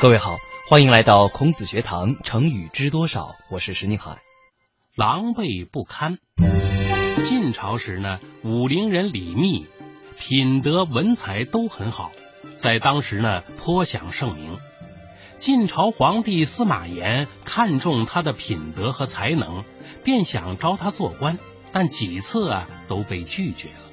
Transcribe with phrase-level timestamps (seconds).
[0.00, 3.34] 各位好，欢迎来到孔子学堂，成语知多少？
[3.50, 4.18] 我是石宁海。
[4.94, 6.18] 狼狈不堪。
[7.24, 9.66] 晋朝时呢，武陵人李密
[10.16, 12.12] 品德文才都很好，
[12.56, 14.58] 在当时呢颇享盛名。
[15.40, 19.64] 晋朝皇帝司马炎看中他的品德和才能，
[20.04, 21.40] 便想招他做官，
[21.72, 23.90] 但几次啊都被拒绝了。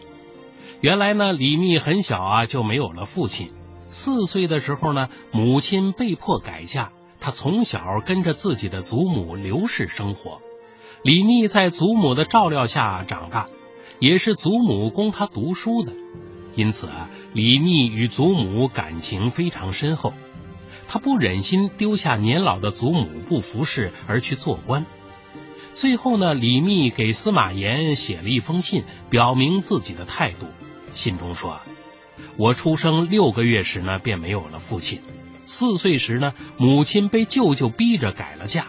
[0.81, 3.51] 原来呢，李密很小啊就没有了父亲。
[3.87, 10.41] 四岁的时候呢，母亲被迫改嫁，他从小跟着自己的祖母刘氏生活。
[11.03, 13.47] 李密在祖母的照料下长大，
[13.99, 15.93] 也是祖母供他读书的，
[16.55, 20.13] 因此啊，李密与祖母感情非常深厚。
[20.87, 24.85] 他不忍心丢下年老的祖母不服侍而去做官。
[25.73, 30.47] 最后呢，李密给司马炎写了一封信，表明自己的态度。
[30.93, 31.59] 信中说。
[32.37, 35.01] 我出生六个月时呢，便没有了父亲。
[35.43, 38.67] 四岁时呢，母亲被舅舅逼着改了嫁。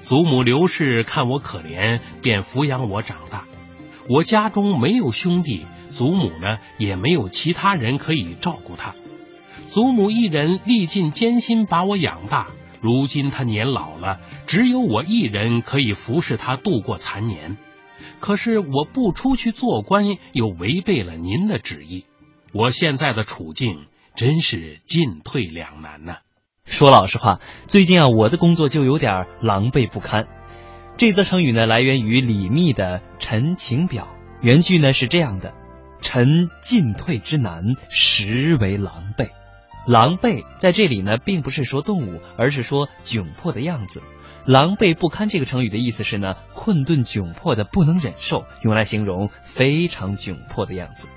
[0.00, 3.44] 祖母刘氏看我可怜，便抚养我长大。
[4.08, 8.94] 我家中没有兄弟，祖母呢也没有其他人可以照顾他。
[9.66, 12.48] 祖母一人历尽艰辛把我养大，
[12.80, 17.58] 如今他年老了，只有我一人可以服侍他度过残年。
[18.18, 22.06] 可是我不出去做官，又违背了您的旨意。
[22.52, 26.18] 我现在的处境真是进退两难呐。
[26.64, 30.26] 说老实话，最近啊，我的工作就有点狼狈不堪。
[30.96, 34.04] 这则成语呢，来源于李密的《陈情表》，
[34.42, 35.54] 原句呢是这样的
[36.02, 39.30] ：“臣进退之难，实为狼狈。”
[39.86, 44.02] 狼狈在这里呢，并不是说动物，而是说窘迫的样子。
[44.44, 51.08] 狼狈不堪这个成语的意思是呢，困顿窘迫的不能忍受，用来形容非常窘迫的样子。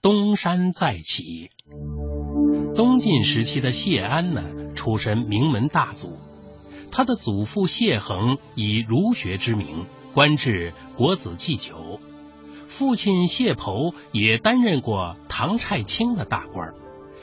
[0.00, 1.50] 东山再起。
[2.76, 4.44] 东晋时期的谢安呢，
[4.76, 6.12] 出身名门大族，
[6.92, 11.98] 他的祖父谢衡以儒学之名，官至国子祭酒；
[12.68, 16.74] 父亲谢璞也担任过唐蔡卿的大官。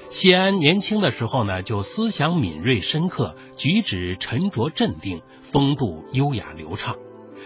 [0.09, 6.97] 谢安年轻的时候呢，就思想敏锐深刻，举止沉着镇定，风度优雅流畅，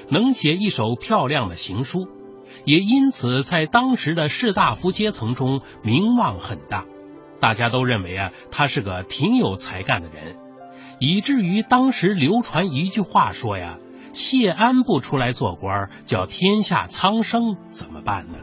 [0.09, 2.07] 能写一手漂亮的行书。
[2.69, 6.85] 也因此，在当时的士大夫阶层中名望很大，
[7.39, 10.35] 大家都认为啊，他是个挺有才干的人，
[10.99, 13.79] 以至于当时流传一句话说呀
[14.13, 18.37] ：“谢安不出来做官，叫天下苍生怎么办呢？”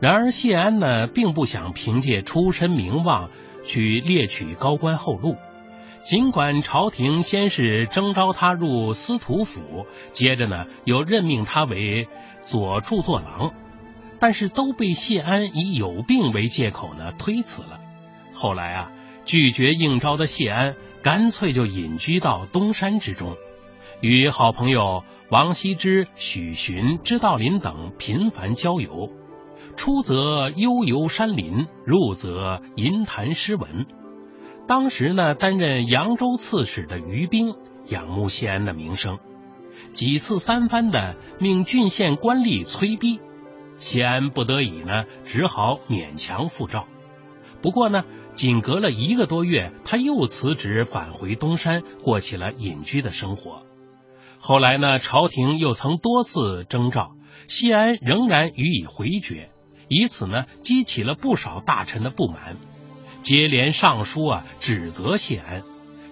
[0.00, 3.28] 然而，谢安呢，并不想凭借出身名望
[3.64, 5.36] 去猎取高官厚禄，
[6.08, 12.08] 尽管朝廷先是征召他入司徒府，接着呢，又任命他为。
[12.44, 13.52] 左著作郎，
[14.18, 17.78] 但是都被谢安以有病为借口呢推辞了。
[18.32, 18.92] 后来啊，
[19.26, 23.36] 拒绝应招的谢安干脆就隐居到东山之中，
[24.00, 29.10] 与好朋友王羲之、许寻、知道林等频繁交游，
[29.76, 33.84] 出则悠游山林，入则吟谈诗文。
[34.68, 37.56] 当时呢，担任扬州刺史的于兵
[37.88, 39.18] 仰慕谢安的名声。
[39.94, 43.18] 几次三番的命郡县官吏催逼，
[43.78, 46.86] 谢安不得已呢，只好勉强复召。
[47.62, 53.62] 不过呢，仅隔了一个多月，他又辞职返回东山，过起了隐居的生活。
[54.38, 57.12] 后来呢，朝廷又曾多次征召，
[57.48, 59.48] 谢安仍然予以回绝，
[59.88, 62.58] 以此呢，激起了不少大臣的不满，
[63.22, 65.62] 接连上书啊，指责谢安。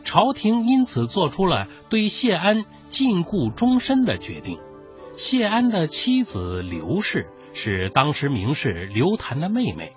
[0.05, 2.65] 朝廷因此做出了对谢安。
[2.89, 4.61] 禁锢终身的决定。
[5.17, 9.95] 谢安的妻子刘氏是当时名士刘谭的妹妹，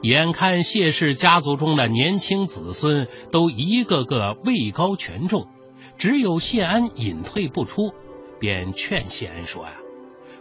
[0.00, 5.48] 眼看谢氏家族中的年轻子孙都一个个位高权重，
[5.98, 7.92] 只有谢安隐退不出，
[8.40, 9.72] 便劝谢安说：“呀，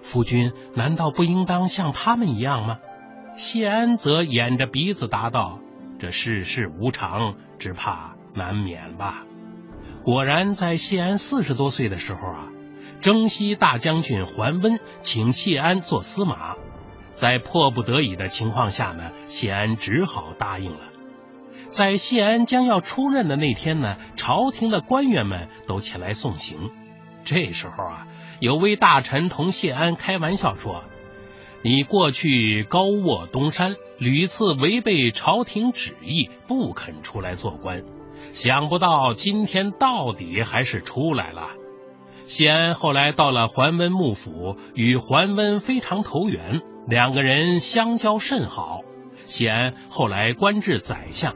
[0.01, 2.77] 夫君难道不应当像他们一样吗？”
[3.35, 5.59] 谢安则掩着鼻子答道
[6.03, 9.23] ：“这世事无常，只怕难免吧。”
[10.03, 12.49] 果然，在谢安四十多岁的时候啊，
[12.99, 16.57] 征西大将军桓温请谢安做司马，
[17.13, 20.79] 在迫不得已的情况下呢，谢安只好答应了。
[21.69, 26.69] 在谢安将要出任的那天呢，朝廷的官员们都前来送行。
[27.23, 28.07] 这时候啊，
[28.41, 30.83] 有位大臣同谢安开玩笑说
[31.63, 37.83] ：“你过去高卧东山，屡次违背朝廷旨意，不肯出来做官。”
[38.33, 41.49] 想不到今天到底还是出来了。
[42.25, 48.81] 谢安后来到了桓温幕府，与桓温非常投缘，两个人相交甚好。
[49.25, 51.35] 谢安后来官至宰相。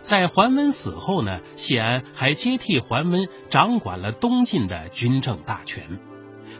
[0.00, 5.98] 在桓温死后呢，谢安还接替桓温掌管了东晋的军政大权。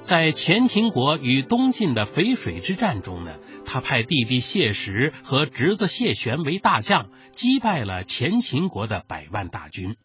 [0.08, 3.34] 在前秦国与东晋的淝水之战中呢，
[3.66, 9.96] 他派弟弟谢石和侄子谢玄为大将，击败了前秦国的百万大军。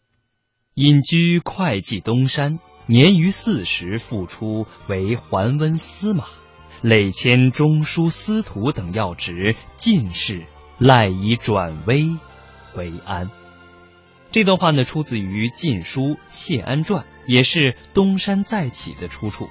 [0.73, 6.25] 隐居会稽东山，年逾四十，复出为桓温司马，
[6.81, 10.44] 累迁中书司徒等要职，进士，
[10.79, 12.03] 赖以转危
[12.75, 13.29] 为安。
[14.31, 19.47] 这段话呢，出自于《晋书·谢安传》，也是东山再起的出处。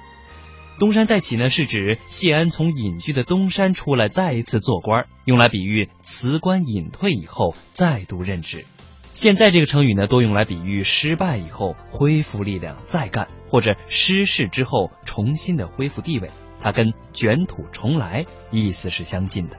[0.79, 8.65] 东山再起呢，是指谢安从隐居的东山出来，再一次做官，用来比喻辞官隐退以后再度任职。
[9.13, 16.29] 现在这个成语呢，多用来比喻失败以后恢复力量再干，或者失势之后重新的恢复地位。
[16.59, 19.57] 它跟卷土重来意思是相近的。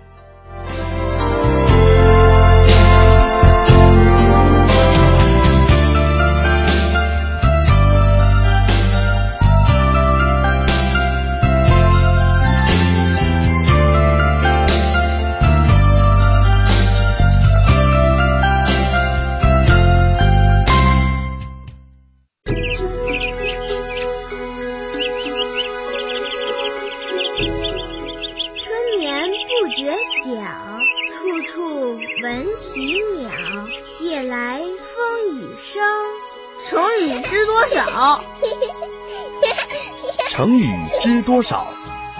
[40.34, 40.66] 成语
[41.00, 41.72] 知多少？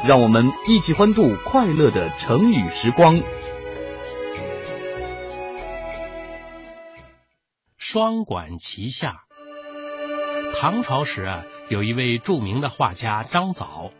[0.07, 3.21] 让我们一起欢度快乐的成语时光。
[7.77, 9.17] 双管齐下。
[10.61, 13.91] 唐朝时啊，有一位著名的画家张藻，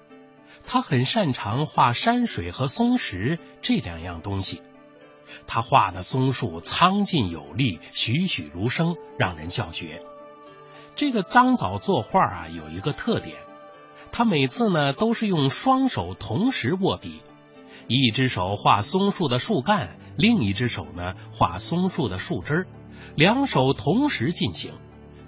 [0.65, 4.63] 他很擅长画山水和松石这两样东西。
[5.49, 10.05] 他画的松树苍劲有力，栩栩如生，让人叫绝。
[10.95, 13.39] 这个张藻作画啊，有一个特点。
[14.17, 17.21] 他每次呢都是用双手同时握笔，
[17.89, 22.69] 一只手画松树的树干，另一只手呢画松树的树枝，
[23.17, 24.75] 两手同时进行。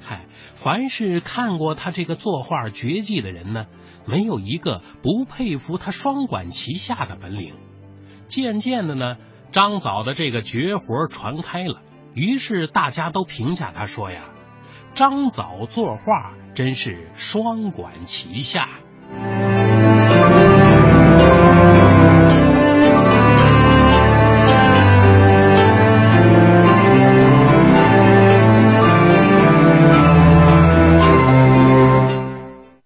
[0.00, 3.66] 嗨，凡是看过他这个作画绝技的人呢，
[4.04, 7.56] 没有一个不佩服他双管齐下的本领。
[8.26, 9.16] 渐渐的呢，
[9.50, 11.82] 张藻的这个绝活传开了，
[12.14, 14.30] 于是大家都评价他说呀
[14.94, 18.66] ：“张藻作画。”真是双管齐下。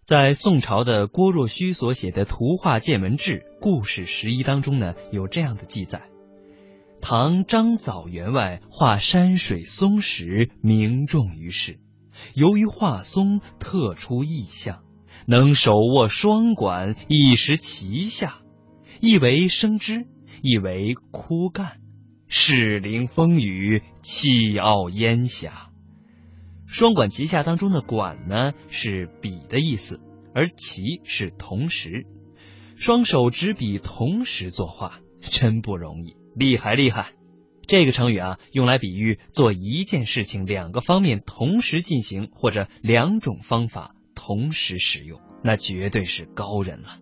[0.05, 6.02] 在宋朝的郭若虚所写的《图画见闻志》故事十一当中呢，有这样的记载：
[7.00, 11.78] 唐张藻员外画山水松石，名重于世。
[12.34, 14.82] 由于画松特出异象，
[15.26, 18.38] 能手握双管，一时齐下，
[19.00, 20.06] 一为生枝，
[20.43, 21.81] 一为枯干，
[22.28, 25.70] 适凌风雨，气傲烟霞。
[26.67, 30.00] 双管齐下当中的“管”呢，是笔的意思，
[30.34, 32.06] 而“齐”是同时，
[32.76, 37.12] 双手执笔同时作画，真不容易，厉害厉害。
[37.70, 46.98] 这个成语啊，用来比喻做一件事情两个方面同时进行，或者两种方法同时使用，那绝对是高人了。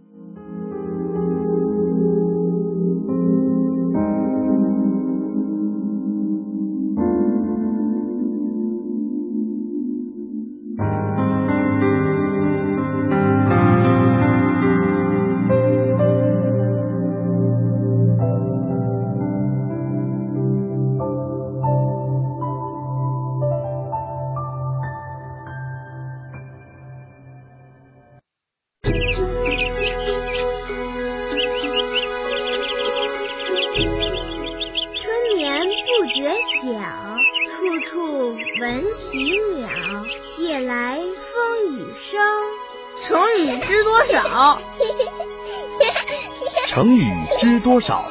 [46.66, 47.04] 成语
[47.38, 48.04] 知多少？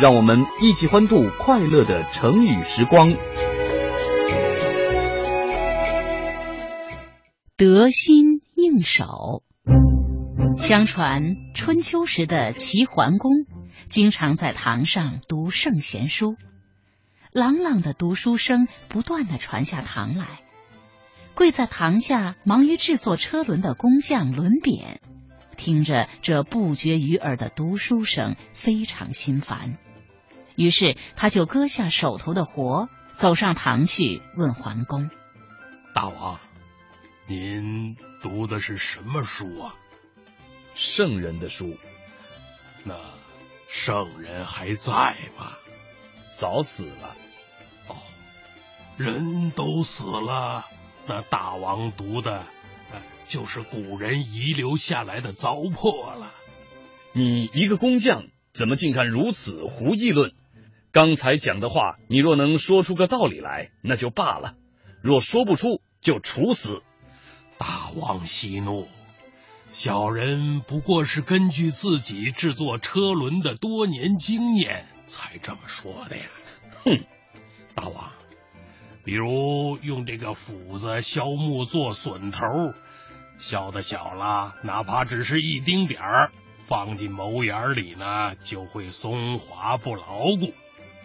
[0.00, 3.14] 让我们一起欢度快乐的成语时光。
[7.56, 9.44] 得心应手。
[10.56, 13.32] 相传春秋时的齐桓公
[13.88, 16.34] 经常在堂上读圣贤书，
[17.32, 20.40] 朗朗的读书声不断的传下堂来。
[21.34, 25.00] 跪在堂下忙于制作车轮的工匠轮扁。
[25.54, 29.78] 听着这不绝于耳的读书声，非常心烦，
[30.56, 35.08] 于是他就割下手头的活，走上堂去问桓公
[35.94, 36.38] ：“大王，
[37.26, 39.74] 您读的是什么书啊
[40.74, 41.78] ？”“圣人的书。
[42.84, 42.96] ”“那
[43.68, 45.54] 圣人还在吗
[46.36, 47.16] ？”“早死了。
[47.88, 47.96] ”“哦，
[48.96, 50.66] 人都死了，
[51.06, 52.46] 那大王读的，
[53.26, 56.32] 就是古人遗留下来的糟粕了。
[57.12, 60.32] ”“你一个工匠，怎么竟敢如此胡议论？”
[60.92, 64.54] 刚才讲的话，你若能说出个道理来，那就罢了；
[65.02, 66.82] 若说不出，就处死。
[67.58, 68.86] 大王息怒，
[69.72, 76.24] 小人不过是根据自己制作车轮的多年经验才这么说的呀。
[76.84, 77.04] 哼，
[77.74, 78.12] 大王，
[79.04, 82.38] 比如用这个斧子削木做榫头，
[83.38, 86.32] 削的小了，哪怕只是一丁点儿，
[86.64, 90.54] 放进眸眼里呢，就会松滑不牢固。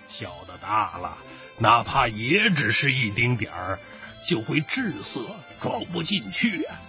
[0.07, 1.17] 小的大了，
[1.57, 3.79] 哪怕也只是一丁点儿，
[4.27, 5.25] 就会滞涩，
[5.59, 6.79] 装不进去啊。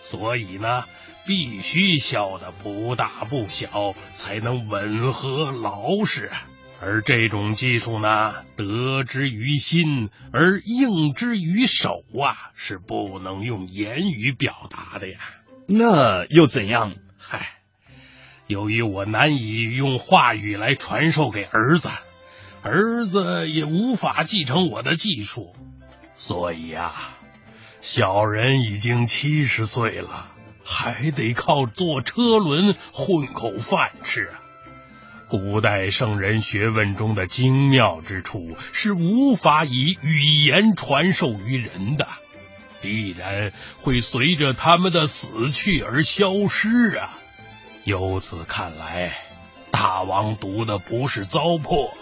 [0.00, 0.84] 所以呢，
[1.26, 6.30] 必须削的不大不小，才能稳和牢实。
[6.80, 15.18] 而这种技术呢，得之于心，而应之于手啊，是不能用言语表达的呀。
[15.66, 16.94] 那又怎样？
[17.18, 17.58] 嗨，
[18.46, 21.90] 由于我难以用话语来传授给儿子。
[22.62, 25.54] 儿子也无法继承我的技术，
[26.16, 27.16] 所以啊，
[27.80, 30.30] 小人已经七十岁了，
[30.62, 34.40] 还得靠坐车轮混口饭吃啊。
[35.30, 42.08] 古代圣人学问中的精妙之处是无法以语言传授于人的，
[42.82, 47.16] 必然会随着他们的死去而消失啊。
[47.84, 49.16] 由此看来，
[49.70, 51.92] 大王读的不是糟粕。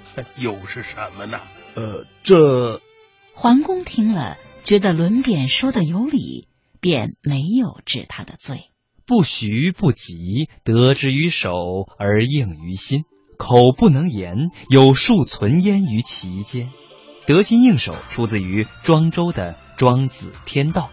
[0.36, 1.40] 又是什么呢？
[1.74, 2.82] 呃，这
[3.32, 6.46] 桓公听了，觉得轮扁说的有理，
[6.80, 8.70] 便没有治他的罪。
[9.06, 11.52] 不徐不急，得之于手
[11.96, 13.04] 而应于心，
[13.38, 16.72] 口不能言，有数存焉于其间。
[17.24, 20.90] 得心应手出自于庄周的《庄子·天道》，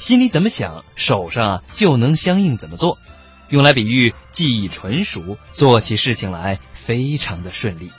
[0.00, 2.98] 心里怎么想，手上就能相应怎么做，
[3.48, 7.92] 用来比喻技艺纯熟，做起事情来非常的顺利。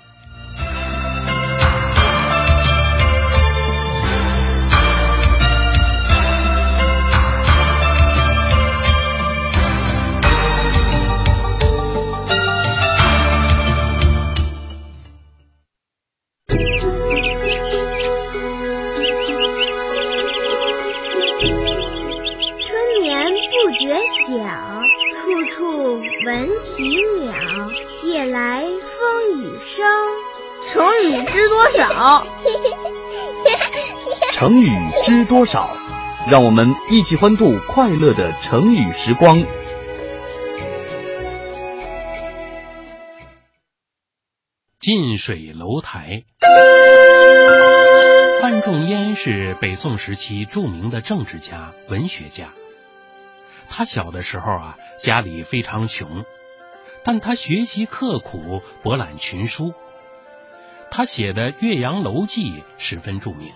[35.51, 35.75] 少？
[36.29, 39.43] 让我们一起欢度快乐的成语时光。
[44.79, 46.23] 近水楼台。
[48.41, 52.53] 范仲淹是北宋时期著名的政治家、文学家。
[53.67, 56.23] 他小的时候啊，家里非常穷，
[57.03, 59.73] 但他学习刻苦，博览群书。
[60.89, 62.43] 他写的《岳阳楼记》
[62.77, 63.51] 十分著名，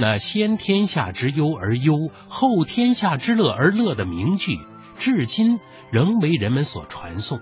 [0.00, 4.60] 那先天下之忧而忧，后天下之乐而乐的名句，
[5.00, 5.58] 至今
[5.90, 7.40] 仍为人们所传颂。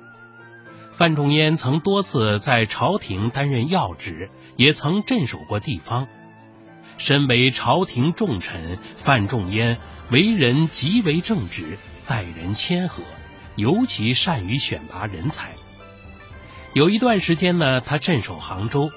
[0.91, 6.09] 范仲淹曾多次在朝廷担任要职，也曾镇守过地方。
[6.97, 9.77] 身为朝廷重臣，范仲淹
[10.11, 13.03] 为人极为正直，待人谦和，
[13.55, 15.51] 尤其善于选拔人才。
[16.73, 18.91] 有一段时间呢，他镇守杭州，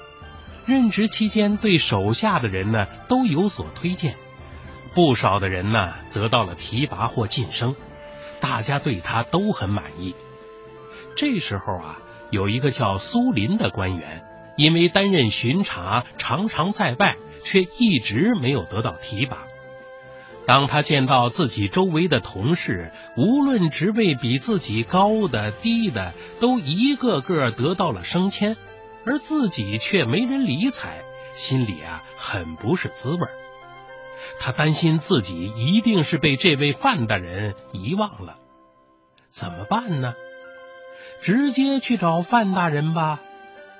[0.70, 4.14] 任职期间对手下的人呢都有所推荐，
[4.94, 7.74] 不少的人呢得到了提拔或晋升，
[8.38, 10.14] 大家对他都很满意。
[11.16, 11.98] 这时候啊，
[12.30, 14.24] 有一个叫苏林的官员，
[14.56, 19.38] 因为担任巡查，常常在外，却一直没有得到提拔。
[20.46, 28.56] 当他见到自己周围的同事，无论职位比自己高的、低的，都一个个得到了升迁，
[29.06, 31.02] 而自己却没人理睬，
[31.32, 33.28] 心里啊很不是滋味
[34.38, 38.36] 他担心自己一定是被这位范大人遗忘了，
[39.28, 40.14] 怎么办呢？
[41.20, 43.20] 直接去找范大人吧，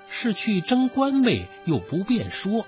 [0.08, 2.64] 是去争官位又不便说；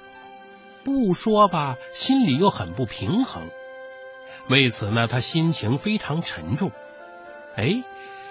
[0.84, 3.50] 不说吧，心里又很不平衡。
[4.48, 6.72] 为此呢，他心情非常沉重。
[7.56, 7.82] 哎，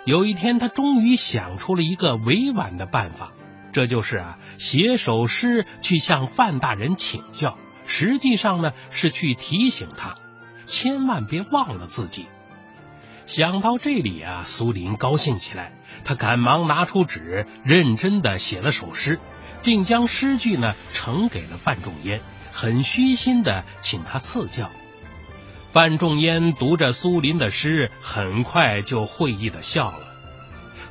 [0.04, 3.32] 有一天，他终于想出了一个委婉的办法。
[3.72, 10.16] 这就是啊，写首诗去向范大人请教，实际上呢是去提醒他，
[10.66, 12.26] 千万别忘了自己。
[13.28, 15.74] 想到这里啊，苏林高兴起来，
[16.04, 19.20] 他赶忙拿出纸，认真的写了首诗，
[19.64, 22.20] 并将诗句呢呈给了范仲淹，
[22.52, 24.70] 很虚心的请他赐教。
[25.70, 30.00] 范仲淹读着苏林的诗，很快就会意的笑了。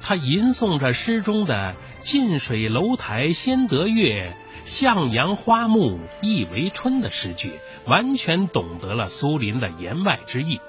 [0.01, 10.61] 他吟诵着诗中的“近水楼台先得月，向阳花木易为春”的诗句，完全懂得了苏林的言外之意。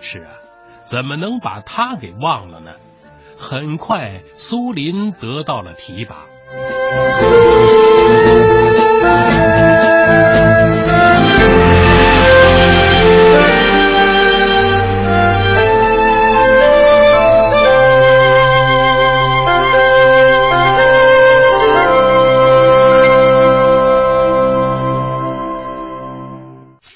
[0.00, 0.30] 是啊。
[0.84, 2.72] 怎么能把他给忘了呢？
[3.38, 6.26] 很快，苏林得到了提拔。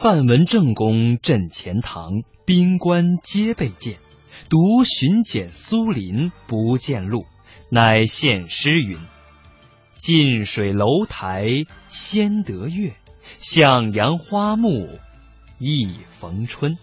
[0.06, 3.98] 范文正公镇钱塘，兵官皆被见，
[4.48, 7.26] 独巡检苏林不见路，
[7.72, 9.00] 乃献诗云
[9.98, 11.48] ：“近水楼台
[11.88, 12.94] 先得月，
[13.38, 14.88] 向阳花木
[15.58, 16.76] 易逢春。”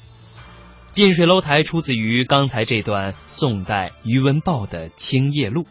[0.92, 5.62] 近水楼台出自于刚才这段宋代余文豹的《青叶录》。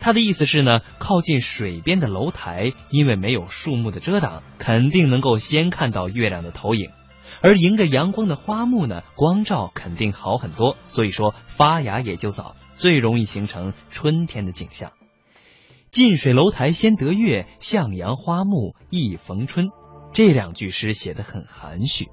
[0.00, 6.90] 他的意思是呢，靠近水边的楼台，因为没有树木的遮挡，肯定能够先看到月亮的投影；
[7.42, 14.92] 而迎着阳光的花木呢，光照肯定好很多，所以说发芽也就早，最容易形成春天的景象。
[15.90, 19.68] 近水楼台先得月，向阳花木易逢春。
[20.12, 22.06] 这两句诗写得很含蓄，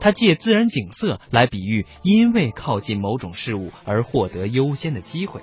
[0.00, 5.42] 他借自然景色来比喻因为靠近某种事物而获得优先的机会。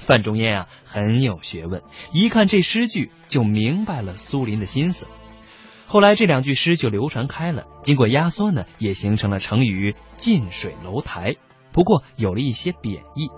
[0.00, 5.06] 范仲淹啊，很有学问，一看这诗句就明白了苏林的心思。
[5.86, 11.36] 后来这两句诗就流传开了，经过压缩呢，也形成了成语“近水楼台”。
[11.72, 13.28] 不过有了一些贬义，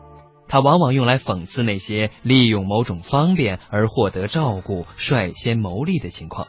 [0.48, 6.48] 它往往用来讽刺那些利用某种方便而获得照顾、率先谋利的情况。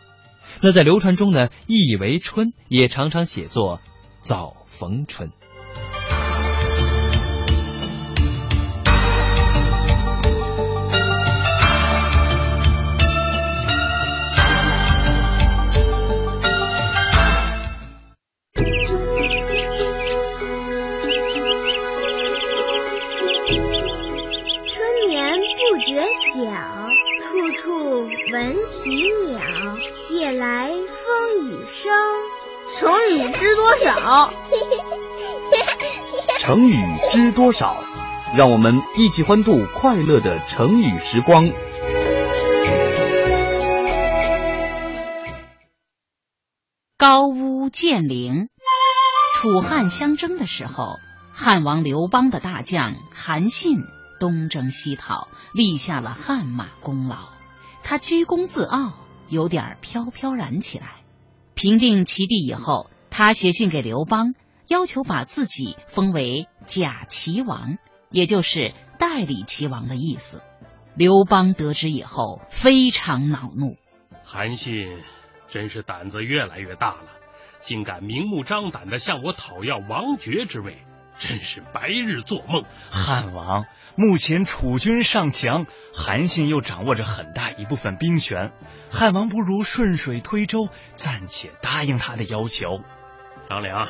[0.62, 3.80] 那在流传中呢，“意为春”也常常写作
[4.22, 5.32] “早逢春”。
[37.54, 37.82] 少？
[38.36, 41.52] 让我们一起欢度快乐的成语时光。
[46.98, 48.48] 高屋建瓴。
[49.36, 50.96] 楚汉相争的时候，
[51.32, 53.84] 汉王刘邦的大将韩信
[54.20, 57.18] 东征西讨，立下了汗马功劳。
[57.84, 58.94] 他居功自傲，
[59.28, 60.88] 有点飘飘然起来。
[61.54, 64.34] 平定齐地以后，他写信给刘邦，
[64.74, 67.78] 要求把自己封为假齐王，
[68.10, 70.42] 也就是代理齐王的意思。
[70.96, 73.78] 刘邦得知以后，非常恼怒。
[74.24, 74.98] 韩信
[75.52, 77.12] 真是胆子越来越大了，
[77.60, 80.84] 竟敢明目张胆的向我讨要王爵之位。
[81.20, 82.64] 真是白日做梦！
[82.90, 88.52] 汉王目前楚军尚强，韩信又掌握着很大一部分兵权，
[88.90, 92.82] 汉王不如顺水推舟，暂且答应他的要求。
[93.48, 93.88] 张良，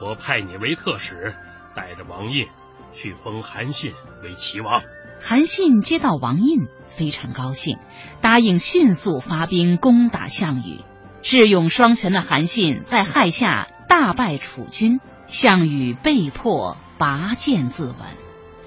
[0.00, 1.34] 我派你为特使，
[1.74, 2.46] 带着王印
[2.92, 4.82] 去封韩信为齐王。
[5.20, 7.78] 韩信接到王印，非常高兴，
[8.20, 10.80] 答应迅速发兵攻打项羽。
[11.22, 15.00] 智勇双全的韩信在亥下大败楚军。
[15.26, 17.94] 项羽被迫拔剑自刎。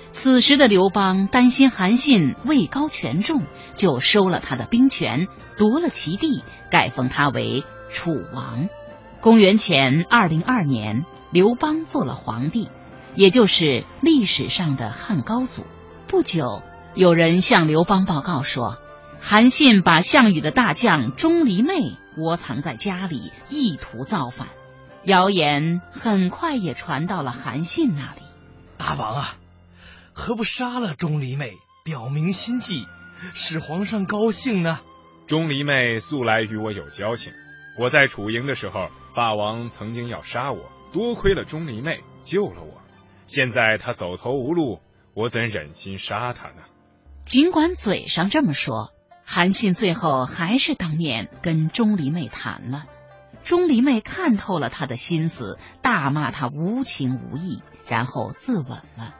[0.09, 3.43] 此时的刘邦担心韩信位高权重，
[3.75, 8.67] 就收了他的兵权，夺了其地，改封他为楚王。
[9.21, 12.69] 公元前二零二年，刘邦做了皇帝，
[13.15, 15.63] 也就是历史上的汉高祖。
[16.07, 16.63] 不久，
[16.95, 18.77] 有人向刘邦报告说，
[19.21, 24.47] 韩信把项羽的大将钟离昧窝藏在家里，意图造反。
[25.03, 28.21] 谣言很快也传到了韩信那里。
[28.77, 29.35] 大王啊，
[30.13, 32.85] 何不杀了钟离昧，表明心迹，
[33.33, 34.79] 使皇上高兴呢？
[35.27, 37.33] 钟离昧素来与我有交情，
[37.77, 42.81] 我在楚营的时候，霸王曾经要杀我，多亏了钟离昧救了我。
[43.25, 44.81] 现在他走投无路，
[45.13, 46.63] 我怎忍心杀他呢？
[47.25, 48.91] 尽管嘴上这么说，
[49.23, 52.85] 韩信最后还是当面跟钟离昧谈了。
[53.43, 59.15] 钟离昧看透了他的心思，大骂他无情无义，然后自刎了。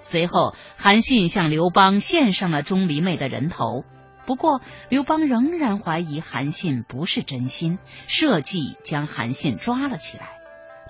[0.00, 3.84] 随后，韩信向刘邦献上了钟离昧的人头。
[4.26, 10.41] 不过，刘邦仍然怀疑韩信不是真心，设计将韩信抓了起来。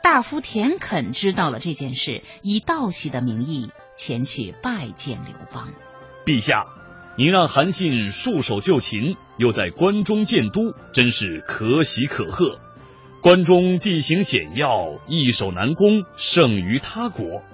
[0.02, 5.68] 大夫田肯知道了这件事，以道喜的名义前去拜见刘邦。
[6.26, 6.66] 陛下，
[7.16, 12.58] 您让韩信束手就擒，又在关中建都，真是可喜可贺。
[13.22, 17.44] 关中地形险要，易守难攻，胜于他国。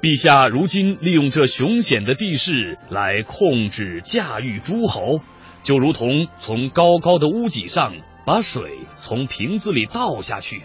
[0.00, 5.20] 陛下如今利用这凶险的地势来控制驾驭诸侯，
[5.62, 7.94] 就如同从高高的屋脊上
[8.24, 10.62] 把水从瓶子里倒下去，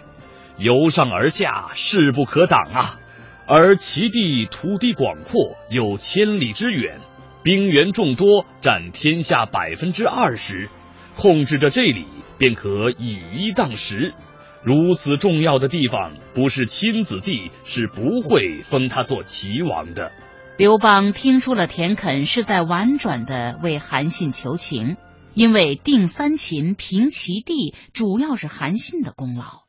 [0.56, 3.00] 由上而下，势不可挡啊！
[3.46, 6.98] 而齐地土地广阔，有千里之远，
[7.42, 10.70] 兵源众多，占天下百分之二十，
[11.14, 12.06] 控制着这里，
[12.38, 14.14] 便可以一当十。
[14.62, 20.10] 如此重要的地方，不是亲子弟是不会封他做齐王的。
[20.56, 24.96] 刘邦听出了田肯是在婉转的为韩信求情，
[25.34, 29.63] 因为定三秦、平齐地主要是韩信的功劳。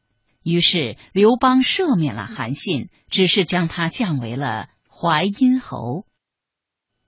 [0.45, 6.05] 于是刘邦赦免了韩信，只是将他降为了淮阴侯。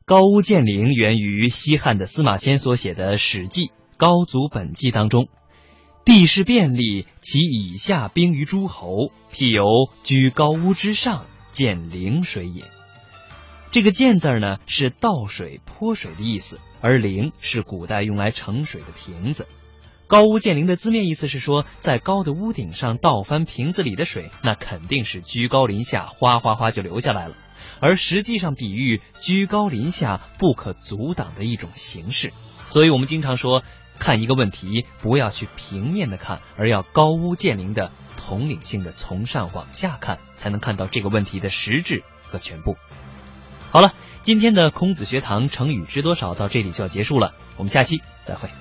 [0.06, 3.66] 高屋建瓴源于西汉的司马迁所写的《史记·
[3.98, 5.30] 高祖本纪》当中。
[6.04, 9.66] 地势便利，其以下兵于诸侯，譬由
[10.04, 12.64] 居高屋之上，见陵水也。
[13.70, 19.48] 这个“建”字呢，是倒水、泼水的意思，而“陵”是古代用来盛水的瓶子。
[20.08, 27.36] 高屋建瓴的字面意思是说，在高的屋顶上倒翻瓶子里的水，那肯定是居高临下，哗哗哗就流下来了。
[27.80, 32.32] 而实际上，比喻居高临下、不可阻挡的一种形式。
[32.66, 33.64] 所以我们经常说。
[34.00, 42.78] 看一个问题，不要去平面的看，而要高屋建瓴的统领性的从上往下看，才能看到这个问题的实质和全部。
[43.72, 48.52] 好了，今天的孔子学堂成语知多少到这里就要结束了，我们下期再会。